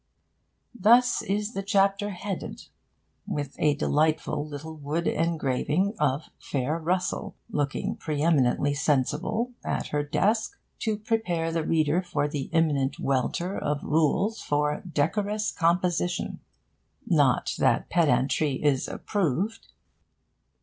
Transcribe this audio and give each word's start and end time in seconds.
Thus 0.73 1.21
is 1.21 1.53
the 1.53 1.61
chapter 1.61 2.09
headed, 2.09 2.63
with 3.27 3.55
a 3.59 3.75
delightful 3.75 4.43
little 4.43 4.75
wood 4.75 5.05
engraving 5.05 5.93
of 5.99 6.23
'Fair 6.39 6.79
Russell,' 6.79 7.35
looking 7.51 7.97
pre 7.97 8.23
eminently 8.23 8.73
sensible, 8.73 9.51
at 9.63 9.89
her 9.89 10.01
desk, 10.01 10.57
to 10.79 10.97
prepare 10.97 11.51
the 11.51 11.63
reader 11.63 12.01
for 12.01 12.27
the 12.27 12.49
imminent 12.51 12.99
welter 12.99 13.55
of 13.55 13.83
rules 13.83 14.41
for 14.41 14.81
'decorous 14.91 15.51
composition.' 15.51 16.39
Not 17.05 17.53
that 17.59 17.91
pedantry 17.91 18.53
is 18.53 18.87
approved. 18.87 19.67